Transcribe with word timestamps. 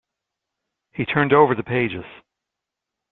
He 0.93 1.05
turned 1.05 1.31
over 1.31 1.53
the 1.53 1.61
pages. 1.61 2.05